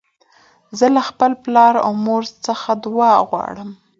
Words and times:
زه 0.77 0.85
له 0.95 1.01
خپل 1.09 1.31
پلار 1.43 1.73
او 1.85 1.91
مور 2.05 2.23
څخه 2.45 2.69
دؤعا 2.83 3.15
غواړم. 3.29 3.69